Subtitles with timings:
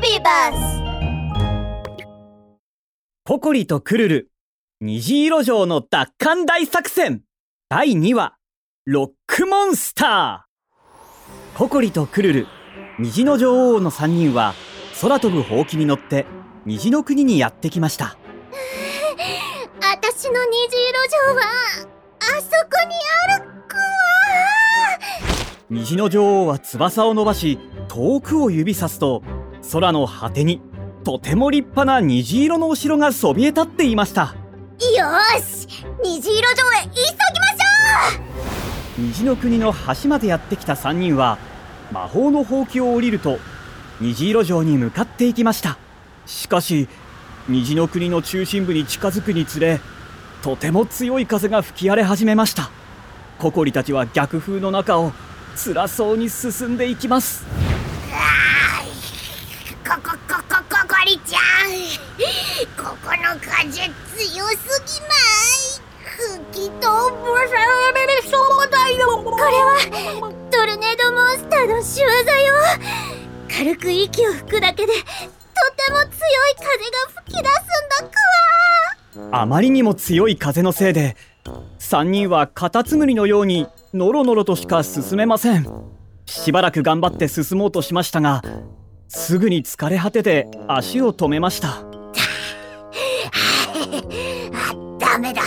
[0.00, 0.82] ビーバス
[3.26, 4.30] ココリとクルル。
[4.80, 7.20] 虹色城の奪還大作戦。
[7.68, 8.36] 第2話。
[8.86, 11.58] ロックモンスター。
[11.58, 12.46] ココリとクルル。
[12.98, 14.54] 虹の女王の3人は
[15.02, 16.24] 空飛ぶほうきに乗って
[16.64, 18.16] 虹の国にやってきました。
[19.82, 21.42] 私の虹色城は
[22.20, 22.94] あそこに
[23.34, 23.50] ある
[25.70, 29.22] 虹の女王は翼を伸ばし遠くを指さすと
[29.72, 30.60] 空の果てに
[31.04, 34.34] とても立派な虹色のお城がそびえ立っていました。
[34.80, 35.06] よ
[35.40, 35.66] し
[36.02, 38.22] 虹色城へ急ぎましょ
[38.98, 39.00] う。
[39.00, 41.38] 虹の国の端までやってきた3人は
[41.92, 43.38] 魔法のほうきを降りると
[44.00, 45.78] 虹色城に向かっていきました。
[46.26, 46.88] しかし
[47.48, 49.80] 虹の国の中心部に近づくにつれ
[50.42, 52.70] とても強い風が吹き荒れ始めました。
[53.38, 55.12] ココリたちは逆風の中を
[55.56, 57.69] 辛そうに進んでいきます。
[63.34, 65.20] の風強すぎない
[66.50, 66.88] 吹き飛ば
[67.46, 67.54] さ
[68.06, 72.54] れそうだよこれはトルネードモンスターの仕業よ
[73.48, 76.10] 軽く息を吹くだけでとても強い
[76.56, 77.62] 風が吹き出す
[78.02, 78.10] んだ
[79.20, 81.16] くわあまりにも強い風のせいで
[81.78, 85.68] 3人はカタツムリのようにノロノロとしか進めません
[86.26, 88.42] しばらく頑張って進もうとしましたが
[89.06, 91.89] すぐに疲れ果てて足を止めました
[95.12, 95.42] ダメだ。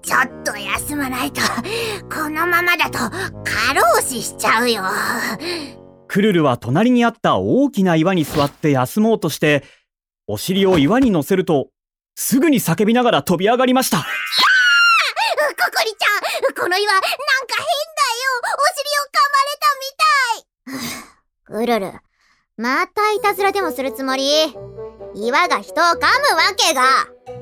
[0.00, 1.40] ちょっと休まないと。
[2.08, 4.80] このままだと過労死しちゃうよ。
[6.06, 9.64] クルルは隣にあった大きな岩に座って休もうとして
[10.28, 11.70] お尻を岩に乗せると
[12.14, 13.98] すぐに叫びながら飛び上がりました。
[13.98, 14.06] ココ
[15.84, 17.72] リちゃんこの岩なんか変だ
[18.14, 18.30] よ。
[18.54, 20.86] お尻を噛まれた
[21.48, 21.58] みたい。
[21.58, 21.98] ぐるる
[22.56, 24.22] またいたずらでもするつもり？
[25.14, 26.08] 岩が人を噛むわ
[26.56, 26.82] けが。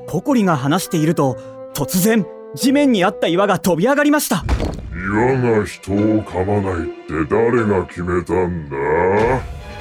[0.07, 1.37] ココリが話していると
[1.73, 4.43] 突然地面にあった岩が飛び上がりました。
[4.93, 8.75] 岩が人を噛まないって誰が決めたんだ？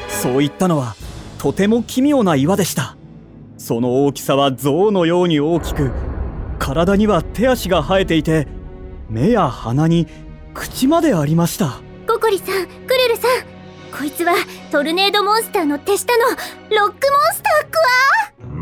[0.08, 0.94] そう言ったのは
[1.38, 2.96] とても奇妙な岩でした。
[3.58, 5.90] その大きさは象のように大きく
[6.58, 8.46] 体には手足が生えていて
[9.08, 10.06] 目や鼻に
[10.54, 11.80] 口までありました。
[12.06, 13.30] ココリさんクルルさん
[13.96, 14.34] こいつは
[14.70, 16.38] トルネードモンスターの手下のロック
[16.76, 16.94] モン
[17.34, 18.56] スターくわ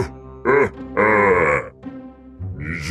[0.00, 0.81] ねえ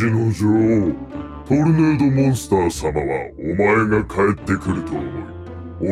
[0.02, 0.48] 虹の女
[0.88, 5.06] 王トルネードモンスター様はお前が帰ってくると思い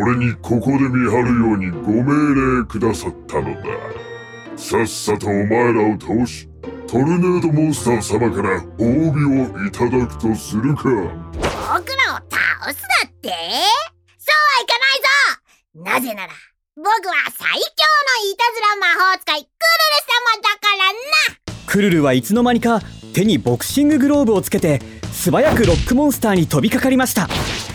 [0.02, 3.62] 俺にここで見張るようにご命令くださったのだ。
[4.58, 6.50] さっさとお前らを倒し
[6.88, 10.84] トルネードモンスター様から褒美をいただくとするか。
[10.86, 13.30] 僕らを倒すだって？
[14.18, 16.02] そうはいかないぞ。
[16.02, 16.34] なぜなら
[16.76, 17.62] 僕は最強の
[18.26, 21.66] いたずら魔法使いクルル様だからな。
[21.68, 22.82] クルルはいつの間にか
[23.20, 24.82] 手にボクシンググローブをつけて
[25.12, 27.28] 素早くロックモンスターに飛びかかりました。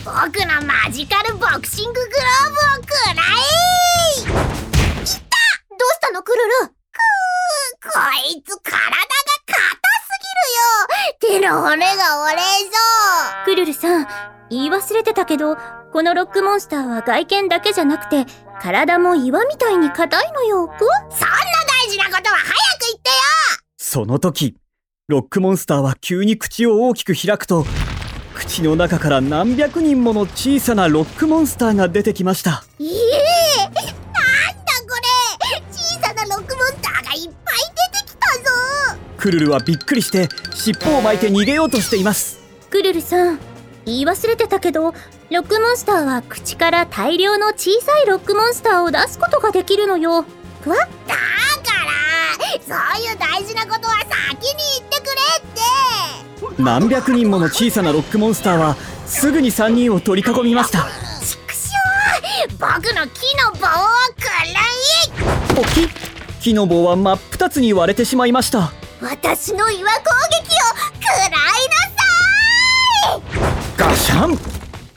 [0.06, 3.22] 僕のマジカルボクシンググローブをくら
[4.16, 4.30] えいた!
[4.32, 6.68] どうしたのクルル?
[6.68, 8.00] くーこ
[8.34, 8.96] いつ体が硬
[10.00, 10.16] す
[11.20, 11.40] ぎるよ。
[11.42, 12.68] 手の骨が折れそ
[13.42, 13.44] う。
[13.44, 14.06] クルルさん、
[14.48, 15.58] 言い忘れてたけど、
[15.92, 18.24] このロックモンスターは外見だけじゃなくて、
[18.62, 20.68] 体も岩みたいに硬いのよ。
[20.68, 22.52] くそんな大事なことは早く
[22.92, 23.14] 言ってよ。
[23.76, 24.56] その時
[25.06, 27.66] ロックモンスターは急に口を大きく開くと
[28.34, 32.64] 口の中から何百人もの小さなロックモンスターが出てきました。
[32.80, 34.96] ええなんだこ
[35.52, 35.62] れ。
[35.70, 37.56] 小さなロックモンスターがいっぱい
[37.92, 38.98] 出てきたぞ。
[39.18, 42.40] クルルはびっくりして尻尾を巻いて逃げようとしています。
[42.70, 43.38] クルルさん、
[43.84, 44.92] 言い忘れてたけど、ロ
[45.30, 50.24] ックモンスターは口から大量の小さいロックモンスターを出すことができるのよ。
[50.62, 50.90] くわだか
[51.70, 51.73] ら
[52.66, 56.62] そういう大事なことは先に言ってくれって。
[56.62, 60.86] 何百人もの小さなロックモンスターはすぐに3人を取り囲みました。
[61.24, 64.60] ちくしょう僕の木の棒をくら
[65.56, 65.88] えおき
[66.40, 68.72] 木の棒は真っ二つに割れてしまいました。
[69.00, 70.00] 私の岩攻
[70.30, 72.00] 撃をくらいなさ
[73.16, 73.22] い！
[73.76, 74.38] ガシャン。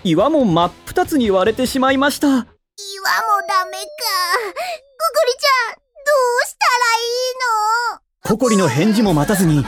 [0.04, 3.82] 岩も真っ二つに割れてしまいました岩もダメかコ
[4.54, 5.82] コリちゃんど
[6.44, 7.04] うしたらい
[7.92, 9.66] いのココリの返事も待たずに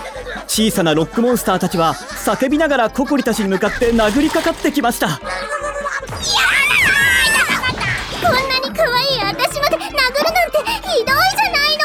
[0.47, 5.17] 小さなロックモンスターたちは叫びながらココリたちに向かって殴りかかってきました。
[5.17, 5.23] こ
[8.27, 10.57] んなに可愛い私まで殴るなんて
[10.89, 11.77] ひどいじゃない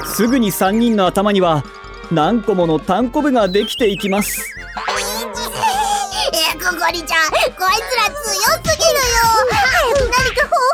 [0.00, 0.06] の。
[0.06, 1.62] すぐに3人の頭には
[2.10, 4.48] 何個ものタンコブができていきます。
[6.32, 9.04] えココリちゃんこいつら強すぎるよ。
[9.60, 10.71] 早く何か方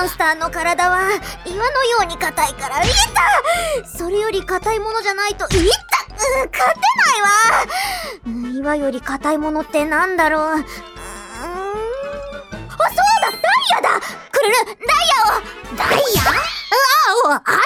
[0.00, 1.10] モンスターの体は
[1.44, 2.90] 岩のように硬いからいっ
[3.84, 3.86] た。
[3.86, 5.52] それより硬いものじゃないといった。
[5.52, 6.80] うん勝て
[8.24, 8.56] ないわ。
[8.56, 10.60] 岩より硬いものってなんだろう。
[10.60, 10.64] うあそう
[13.20, 13.30] だ。
[13.30, 13.40] ダイ
[13.72, 14.00] ヤだ。
[14.32, 15.20] くるるダイヤ。
[15.36, 16.22] をダイヤ。
[16.30, 16.34] あ
[17.28, 17.52] あある。
[17.52, 17.60] あ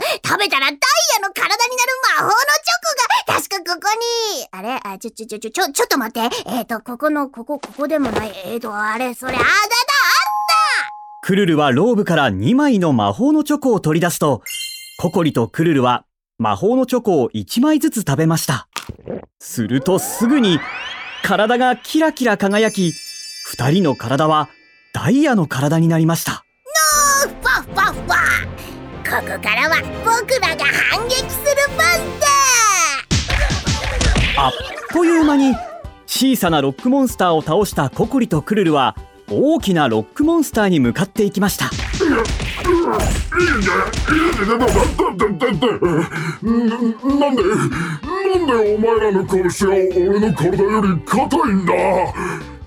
[0.00, 0.16] る。
[0.24, 0.78] 食べたらダイ
[1.20, 2.80] ヤの体になる魔法のチョ
[3.26, 3.92] コが確かここ
[4.40, 4.48] に。
[4.50, 4.80] あれ？
[4.82, 6.36] あちょちょちょちょちょちょっと待って。
[6.46, 8.32] えっ、ー、とここのここここでもない。
[8.46, 9.12] えっ、ー、とあれ？
[9.12, 9.46] それあだだ。
[11.26, 14.44] クルルはローブから2枚の魔法のチョコを取り出すと、
[14.96, 16.04] ココリとクルルは
[16.38, 18.68] 魔法のチョコを1枚ずつ食べました。
[19.40, 20.60] するとすぐに
[21.24, 22.92] 体がキラキラ輝き、
[23.44, 24.48] 二人の体は
[24.92, 26.44] ダイヤの体になりました。
[27.24, 31.88] ファッファッファここからは僕らが反撃する番
[32.20, 32.26] だ
[34.36, 34.52] あっ
[34.92, 35.56] という間に
[36.06, 38.94] 小さなロックモンスターを倒したココリとクルルは
[39.28, 41.66] 大きなロックモンスターに向かっていきました。
[41.66, 42.22] いいんだ
[44.12, 45.66] いいんだだだだだ
[46.42, 51.72] なんでなんでお前らの拳は俺の体より硬いんだ。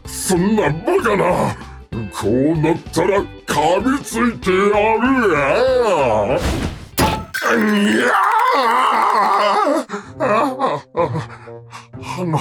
[0.05, 1.23] そんなバカな。
[2.11, 4.63] こうなったら噛みついてやる
[5.31, 5.39] や
[7.55, 7.59] い
[7.97, 8.03] や
[12.01, 12.37] 歯が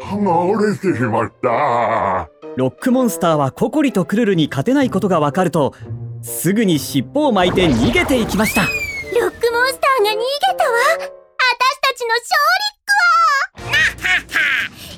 [0.00, 2.28] 歯が折れてしまった。
[2.56, 5.72] ロックモンスターはココリとクルルに勝てないことがわかると
[6.22, 8.62] すぐに尻尾を巻いて逃げていきました。
[8.62, 8.70] ロッ
[9.30, 10.20] クモンスターが逃げ
[10.56, 10.78] たわ。
[10.98, 11.08] 私
[11.80, 12.36] たちの勝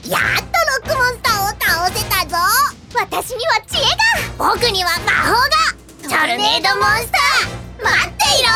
[0.02, 0.48] 利っ やっとロ
[0.84, 2.36] ックモンスターを倒せたぞ。
[2.94, 4.44] 私には知恵が。
[4.54, 5.48] 僕には魔法が。
[6.02, 8.48] トルネードモンスター待っていろ